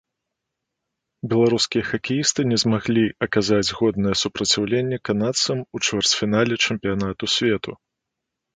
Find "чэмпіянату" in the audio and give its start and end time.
6.69-7.25